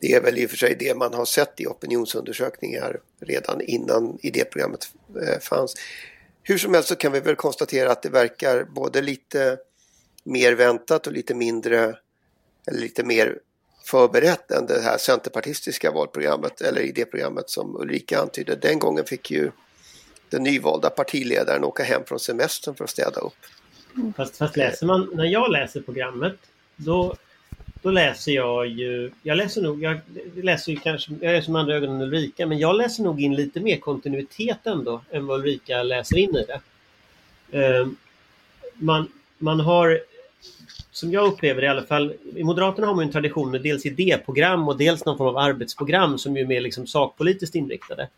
[0.00, 4.18] Det är väl i och för sig det man har sett i opinionsundersökningar redan innan
[4.22, 4.92] idéprogrammet
[5.26, 5.74] eh, fanns.
[6.42, 9.58] Hur som helst så kan vi väl konstatera att det verkar både lite
[10.24, 11.96] mer väntat och lite mindre
[12.66, 13.38] eller lite mer
[13.90, 18.56] förberett än det här centerpartistiska valprogrammet eller idéprogrammet som Ulrika antydde.
[18.56, 19.50] Den gången fick ju
[20.28, 23.32] den nyvalda partiledaren åka hem från semestern för att städa upp.
[24.16, 26.36] Fast, fast läser man, när jag läser programmet
[26.76, 27.16] då
[27.82, 30.00] då läser jag ju, jag läser nog, jag
[30.34, 33.34] läser ju kanske, jag är som andra ögon än Ulrika, men jag läser nog in
[33.34, 36.60] lite mer kontinuitet ändå än vad Ulrika läser in i det.
[37.58, 37.96] Ehm,
[38.74, 40.00] man, man har,
[41.00, 43.86] som jag upplever det i alla fall, i Moderaterna har man en tradition med dels
[43.86, 48.08] idéprogram och dels någon form av arbetsprogram som är mer liksom sakpolitiskt inriktade.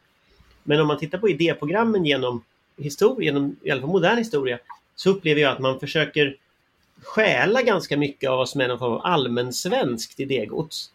[0.62, 2.44] Men om man tittar på idéprogrammen genom
[2.76, 4.58] historia, genom i alla fall modern historia,
[4.96, 6.36] så upplever jag att man försöker
[7.02, 10.90] stjäla ganska mycket av vad som är någon form av allmänsvenskt idégods.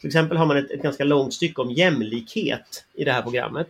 [0.00, 3.68] Till exempel har man ett, ett, ganska långt stycke om jämlikhet i det här programmet.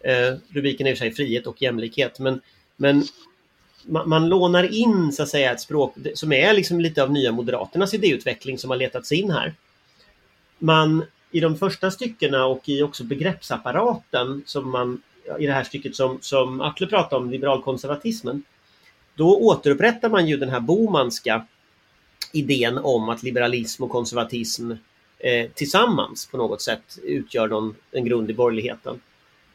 [0.00, 2.40] Eh, rubriken är i och för sig frihet och jämlikhet men,
[2.76, 3.04] men
[3.86, 7.32] man, man, lånar in så att säga ett språk som är liksom lite av Nya
[7.32, 9.54] Moderaternas idéutveckling som har letats in här.
[10.58, 15.02] Man i de första styckena och i också begreppsapparaten som man
[15.38, 18.42] i det här stycket som, som Atle pratade om, liberalkonservatismen,
[19.14, 21.46] då återupprättar man ju den här Bomanska
[22.32, 24.70] idén om att liberalism och konservatism
[25.18, 29.00] eh, tillsammans på något sätt utgör någon, en grund i borgerligheten.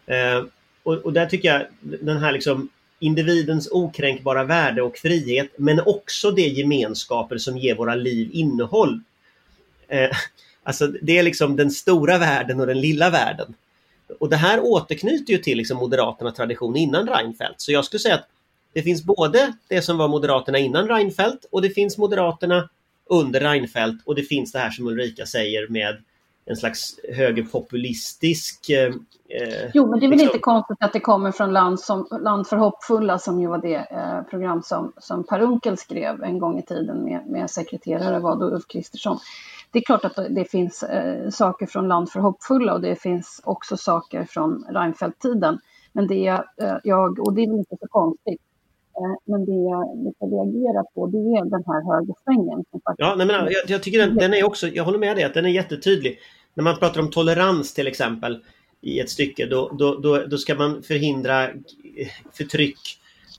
[0.05, 0.43] Eh,
[0.83, 2.69] och, och, där tycker jag den här liksom
[3.01, 9.01] individens okränkbara värde och frihet men också de gemenskaper som ger våra liv innehåll.
[9.87, 10.09] Eh,
[10.63, 13.53] alltså det är liksom den stora världen och den lilla världen.
[14.19, 17.61] Och det här återknyter ju till liksom Moderaternas tradition innan Reinfeldt.
[17.61, 18.27] Så jag skulle säga att
[18.73, 22.69] det finns både det som var Moderaterna innan Reinfeldt och det finns Moderaterna
[23.05, 25.97] under Reinfeldt och det finns det här som Ulrika säger med
[26.45, 28.69] en slags högerpopulistisk...
[28.69, 30.27] Eh, eh jo, men det är väl liksom...
[30.27, 33.75] inte konstigt att det kommer från Land, som, land för hoppfulla som ju var det
[33.75, 38.35] eh, program som, som Per Unckel skrev en gång i tiden med, med sekreterare var
[38.35, 39.17] då Ulf Kristersson.
[39.71, 43.41] Det är klart att det finns eh, saker från Land för hoppfulla och det finns
[43.43, 45.59] också saker från Reinfeldt-tiden.
[45.93, 48.41] Men det är eh, jag, och det är inte så konstigt,
[49.25, 52.65] men det jag lite reagerar på det är den här högersvängen.
[52.97, 55.33] Ja, nej, men jag, jag tycker den, den, är också, jag håller med dig att
[55.33, 56.19] den är jättetydlig.
[56.53, 58.43] När man pratar om tolerans till exempel
[58.81, 61.49] i ett stycke då, då, då, då ska man förhindra
[62.33, 62.79] förtryck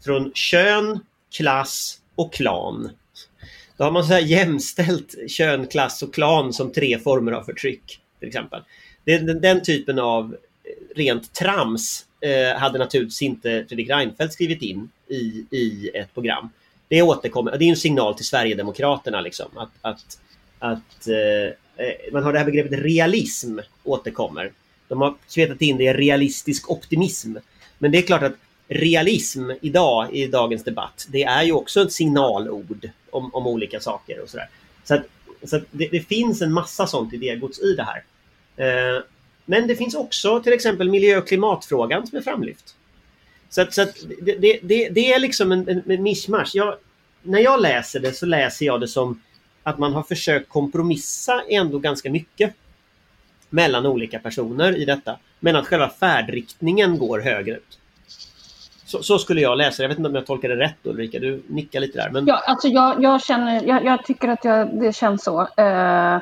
[0.04, 1.00] från kön,
[1.36, 2.90] klass och klan.
[3.76, 8.00] Då har man så här jämställt kön, klass och klan som tre former av förtryck.
[8.18, 8.62] till exempel.
[9.04, 10.36] Det, den, den typen av
[10.94, 16.48] rent trams eh, hade naturligtvis inte Fredrik Reinfeldt skrivit in i, i ett program.
[16.88, 20.18] Det återkommer, det är en signal till Sverigedemokraterna liksom att, att,
[20.58, 24.52] att eh, eh, man har det här begreppet realism återkommer.
[24.88, 27.36] De har svetat in det i realistisk optimism.
[27.78, 28.34] Men det är klart att
[28.68, 34.20] realism idag i dagens debatt, det är ju också ett signalord om, om olika saker
[34.20, 34.48] och sådär.
[34.84, 35.02] Så, att,
[35.44, 38.02] så att det, det, finns en massa sånt idégods i det här.
[38.56, 39.02] Eh,
[39.44, 42.74] men det finns också till exempel miljö och klimatfrågan som är framlyft.
[43.52, 46.50] Så, att, så att det, det, det, är liksom en, en, en mischmasch.
[46.54, 46.74] Jag,
[47.22, 49.22] när jag läser det så läser jag det som
[49.62, 52.54] att man har försökt kompromissa ändå ganska mycket
[53.50, 55.16] mellan olika personer i detta.
[55.40, 57.78] Men att själva färdriktningen går högerut.
[58.84, 61.42] Så, så, skulle jag läsa Jag vet inte om jag tolkar det rätt Ulrika, du
[61.46, 62.10] nickar lite där.
[62.10, 62.26] Men...
[62.26, 65.40] Ja, alltså jag, jag känner, jag, jag, tycker att jag, det känns så.
[65.40, 66.20] Uh,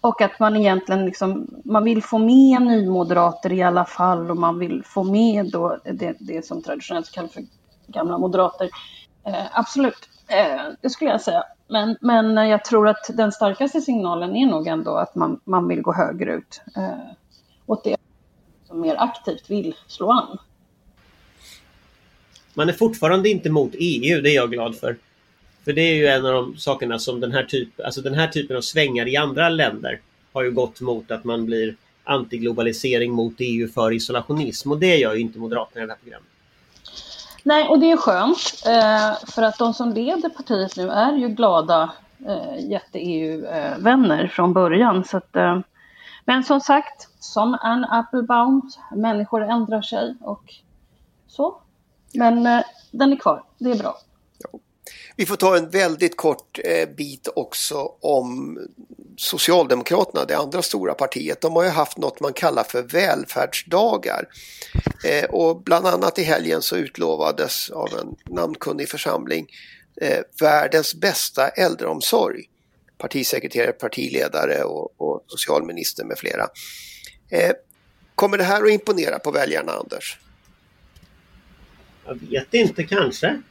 [0.00, 4.58] och att man egentligen liksom, man vill få med nymoderater i alla fall och man
[4.58, 7.44] vill få med då det, det som traditionellt kallas för
[7.86, 8.70] gamla moderater.
[9.26, 11.44] Eh, absolut, eh, det skulle jag säga.
[11.68, 15.82] Men, men jag tror att den starkaste signalen är nog ändå att man, man vill
[15.82, 16.62] gå högre ut.
[16.76, 17.12] eh,
[17.66, 17.96] åt det
[18.66, 20.38] som mer aktivt vill slå an.
[22.54, 24.96] Man är fortfarande inte mot EU, det är jag glad för.
[25.64, 28.28] För det är ju en av de sakerna som den här, typ, alltså den här
[28.28, 30.00] typen av svängar i andra länder
[30.32, 35.14] har ju gått mot att man blir antiglobalisering mot EU för isolationism och det gör
[35.14, 36.28] ju inte Moderaterna i det här programmet.
[37.42, 41.28] Nej, och det är skönt eh, för att de som leder partiet nu är ju
[41.28, 41.92] glada
[42.26, 45.04] eh, jätte-EU-vänner från början.
[45.04, 45.60] Så att, eh,
[46.24, 50.54] men som sagt, som en Applebaum, människor ändrar sig och
[51.26, 51.60] så.
[52.14, 53.96] Men den är kvar, det är bra.
[55.16, 58.58] Vi får ta en väldigt kort eh, bit också om
[59.16, 61.40] Socialdemokraterna, det andra stora partiet.
[61.40, 64.28] De har ju haft något man kallar för välfärdsdagar.
[65.04, 69.46] Eh, och bland annat i helgen så utlovades av en namnkunnig församling
[70.00, 72.44] eh, världens bästa äldreomsorg.
[72.98, 76.48] Partisekreterare, partiledare och, och socialminister med flera.
[78.14, 80.18] Kommer det här att imponera på väljarna, Anders?
[82.06, 83.42] Jag vet inte, kanske.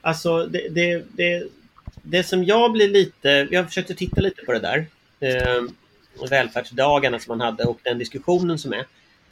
[0.00, 1.48] Alltså det, det, det,
[2.02, 3.48] det som jag blir lite...
[3.50, 4.86] Jag försökte titta lite på det där.
[5.20, 5.62] Eh,
[6.30, 8.86] välfärdsdagarna som man hade och den diskussionen som är.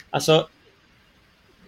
[0.09, 0.47] Alltså,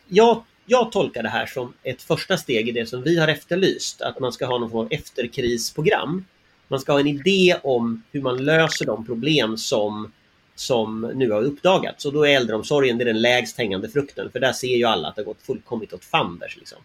[0.07, 4.01] jag, jag tolkar det här som ett första steg i det som vi har efterlyst.
[4.01, 6.25] Att man ska ha någon form av efterkrisprogram.
[6.67, 10.11] Man ska ha en idé om hur man löser de problem som,
[10.55, 12.05] som nu har uppdagats.
[12.05, 14.31] Och då är äldreomsorgen det är den lägst hängande frukten.
[14.31, 16.57] För där ser ju alla att det har gått fullkomligt åt fanders.
[16.57, 16.77] Liksom.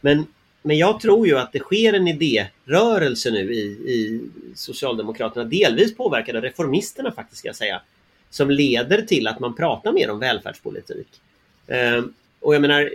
[0.00, 0.26] Men
[0.66, 4.20] men jag tror ju att det sker en idérörelse nu i, i
[4.54, 7.80] Socialdemokraterna, delvis påverkade av reformisterna faktiskt ska jag säga,
[8.30, 11.06] som leder till att man pratar mer om välfärdspolitik.
[11.66, 12.04] Eh,
[12.40, 12.90] och jag menar,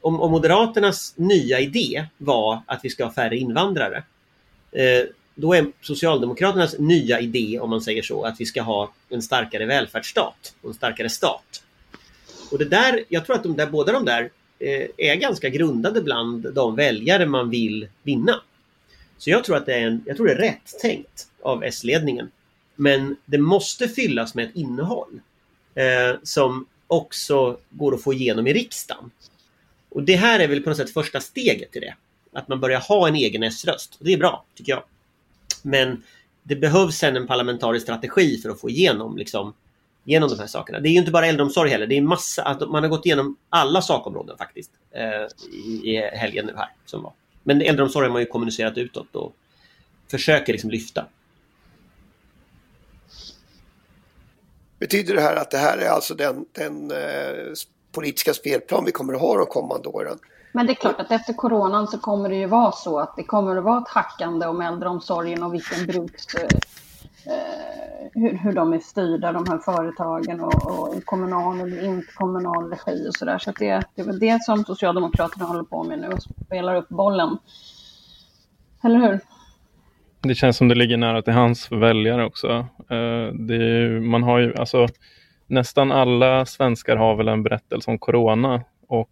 [0.00, 4.02] om, om, Moderaternas nya idé var att vi ska ha färre invandrare,
[4.72, 9.22] eh, då är Socialdemokraternas nya idé, om man säger så, att vi ska ha en
[9.22, 11.62] starkare välfärdsstat och en starkare stat.
[12.50, 16.02] Och det där, jag tror att de där, båda de där Eh, är ganska grundade
[16.02, 18.42] bland de väljare man vill vinna.
[19.18, 22.30] Så jag tror att det är, en, jag tror det är rätt tänkt av S-ledningen.
[22.74, 25.20] Men det måste fyllas med ett innehåll
[25.74, 29.10] eh, som också går att få igenom i riksdagen.
[29.88, 31.94] Och det här är väl på något sätt första steget till det.
[32.32, 33.96] Att man börjar ha en egen S-röst.
[34.00, 34.82] Det är bra, tycker jag.
[35.62, 36.02] Men
[36.42, 39.54] det behövs sen en parlamentarisk strategi för att få igenom liksom,
[40.06, 40.80] genom de här sakerna.
[40.80, 41.86] Det är ju inte bara äldreomsorg heller.
[41.86, 45.48] Det är massa, att man har gått igenom alla sakområden faktiskt eh,
[45.84, 46.68] i, helgen nu här.
[46.84, 47.12] Som var.
[47.42, 49.36] Men äldreomsorg har man ju kommunicerat utåt och
[50.10, 51.06] försöker liksom lyfta.
[54.78, 57.52] Betyder det här att det här är alltså den, den eh,
[57.92, 60.18] politiska spelplan vi kommer att ha de kommande åren?
[60.52, 63.24] Men det är klart att efter coronan så kommer det ju vara så att det
[63.24, 66.48] kommer att vara ett hackande om äldreomsorgen och vilken bruks Eh,
[67.26, 72.70] Eh, hur, hur de är styrda, de här företagen och, och kommunal eller inte kommunal
[72.70, 73.38] regi och sådär.
[73.38, 76.74] Så, så det, det är väl det som Socialdemokraterna håller på med nu och spelar
[76.74, 77.38] upp bollen.
[78.84, 79.20] Eller hur?
[80.20, 82.66] Det känns som det ligger nära till hans väljare också.
[82.90, 84.86] Eh, man har ju, alltså,
[85.46, 89.10] nästan alla svenskar har väl en berättelse om corona och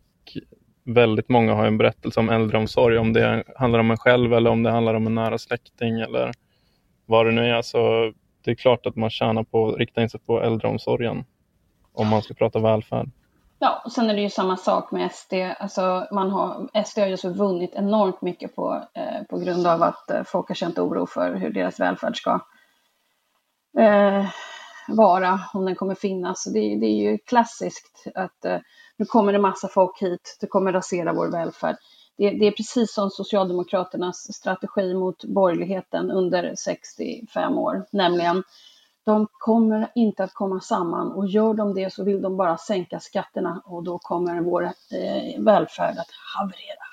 [0.85, 4.63] väldigt många har en berättelse om äldreomsorg, om det handlar om en själv eller om
[4.63, 6.33] det handlar om en nära släkting eller
[7.07, 7.63] vad det nu är.
[7.63, 8.13] Så
[8.45, 11.25] det är klart att man tjänar på att rikta in sig på äldreomsorgen
[11.93, 13.11] om man ska prata välfärd.
[13.59, 15.33] Ja, och sen är det ju samma sak med SD.
[15.59, 19.83] Alltså man har, SD har ju så vunnit enormt mycket på, eh, på grund av
[19.83, 22.41] att eh, folk har känt oro för hur deras välfärd ska
[23.79, 24.27] eh,
[24.89, 26.45] vara, om den kommer finnas.
[26.45, 28.59] Det, det är ju klassiskt att eh,
[28.97, 31.77] nu kommer det massa folk hit, det kommer rasera vår välfärd
[32.17, 38.43] det, det, är precis som Socialdemokraternas strategi mot borgerligheten under 65 år, nämligen
[39.05, 43.01] de kommer inte att komma samman och gör de det så vill de bara sänka
[43.01, 46.85] skatterna och då kommer vår eh, välfärd att haverera.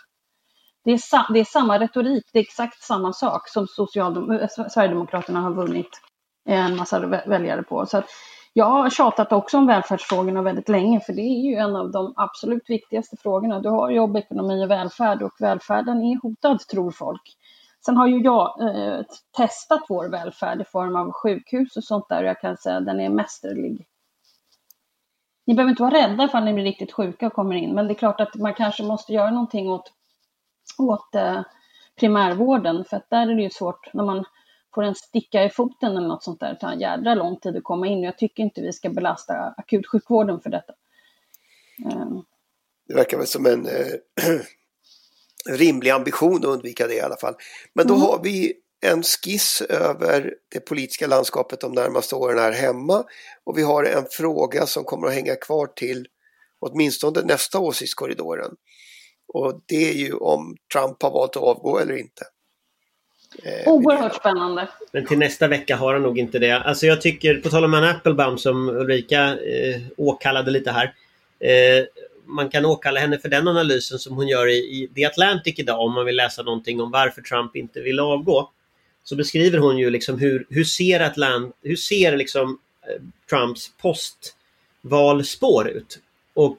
[0.84, 5.42] Det är, det är, samma retorik, det är exakt samma sak som Socialdem eh, Sverigedemokraterna
[5.42, 6.02] har vunnit
[6.46, 7.86] en massa väljare på.
[7.86, 8.06] Så att
[8.54, 12.14] jag har tjatat också om välfärdsfrågorna väldigt länge, för det är ju en av de
[12.16, 13.60] absolut viktigaste frågorna.
[13.60, 17.38] Du har jobb, ekonomi och välfärd och välfärden är hotad, tror folk.
[17.86, 19.02] Sen har ju jag eh,
[19.38, 22.86] testat vår välfärd i form av sjukhus och sånt där och jag kan säga att
[22.86, 23.88] den är mästerlig.
[25.46, 27.94] Ni behöver inte vara rädda ifall ni blir riktigt sjuka och kommer in, men det
[27.94, 29.92] är klart att man kanske måste göra någonting åt,
[30.78, 31.42] åt eh,
[32.00, 34.26] primärvården, för att där är det ju svårt när man
[34.74, 37.58] får en sticka i foten eller något sånt där, det tar en jädra lång tid
[37.58, 38.04] att komma in.
[38.04, 40.74] Jag tycker inte vi ska belasta akutsjukvården för detta.
[41.86, 42.24] Ehm.
[42.88, 43.94] Det verkar väl som en eh,
[45.58, 47.36] rimlig ambition att undvika det i alla fall.
[47.74, 48.06] Men då mm.
[48.06, 53.04] har vi en skiss över det politiska landskapet de närmaste åren här hemma
[53.44, 56.08] och vi har en fråga som kommer att hänga kvar till
[56.60, 58.56] åtminstone nästa åsiktskorridoren.
[59.34, 62.26] Och det är ju om Trump har valt att avgå eller inte.
[63.44, 64.68] Eh, Oerhört spännande.
[64.92, 66.52] Men till nästa vecka har han nog inte det.
[66.52, 70.94] Alltså jag tycker, på tal om Ann Applebaum som Ulrika eh, åkallade lite här.
[71.40, 71.86] Eh,
[72.26, 75.80] man kan åkalla henne för den analysen som hon gör i, i The Atlantic idag
[75.80, 78.50] om man vill läsa någonting om varför Trump inte vill avgå.
[79.04, 85.68] Så beskriver hon ju liksom hur, hur ser, Atlant, hur ser liksom eh, Trumps postvalspår
[85.68, 86.00] ut?
[86.34, 86.58] Och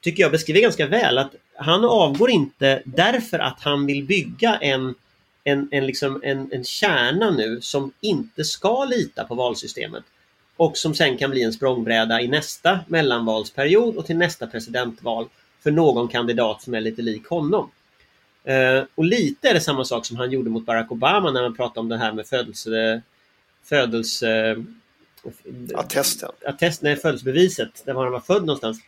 [0.00, 4.94] tycker jag beskriver ganska väl att han avgår inte därför att han vill bygga en,
[5.44, 10.04] en, en, liksom en, en kärna nu som inte ska lita på valsystemet
[10.56, 15.28] och som sen kan bli en språngbräda i nästa mellanvalsperiod och till nästa presidentval
[15.62, 17.70] för någon kandidat som är lite lik honom.
[18.48, 21.56] Uh, och lite är det samma sak som han gjorde mot Barack Obama när man
[21.56, 23.02] pratade om det här med födelse...
[23.64, 24.56] födelse
[25.74, 26.30] Attesten.
[26.46, 28.78] Attest, nej, födelsebeviset, där var han var född någonstans.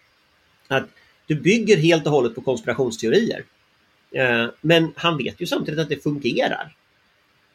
[0.69, 0.85] Att
[1.27, 3.45] du bygger helt och hållet på konspirationsteorier.
[4.17, 6.77] Uh, men han vet ju samtidigt att det fungerar.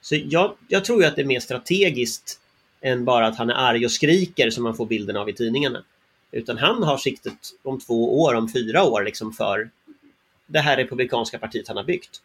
[0.02, 2.40] Så jag, jag tror ju att det är mer strategiskt
[2.82, 5.84] än bara att han är arg och skriker som man får bilden av i tidningarna.
[6.32, 7.34] Utan han har siktet
[7.64, 9.70] om två år, om fyra år liksom för
[10.48, 12.22] det här republikanska partiet han har byggt.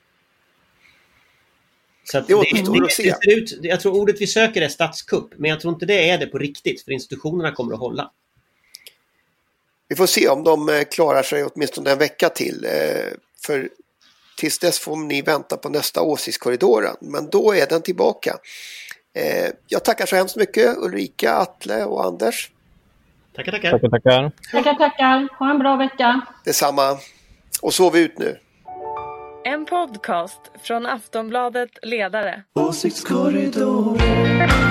[2.04, 3.14] Så det återstår att se.
[3.22, 6.26] Ut, jag tror ordet vi söker är statskupp, men jag tror inte det är det
[6.26, 8.10] på riktigt, för institutionerna kommer att hålla.
[9.88, 12.64] Vi får se om de eh, klarar sig åtminstone en vecka till.
[12.64, 13.12] Eh,
[13.46, 13.70] för
[14.36, 18.36] tills dess får ni vänta på nästa Åsiktskorridoren, men då är den tillbaka.
[19.14, 22.50] Eh, jag tackar så hemskt mycket Ulrika, Atle och Anders.
[23.36, 23.70] Tackar, tackar.
[23.70, 24.32] Tackar, tackar.
[24.52, 25.28] Tackar, tackar.
[25.38, 26.20] Ha en bra vecka.
[26.44, 26.98] Detsamma.
[27.62, 28.38] Och sov ut nu.
[29.44, 32.42] En podcast från Aftonbladet Ledare.
[32.54, 34.65] Åsiktskorridoren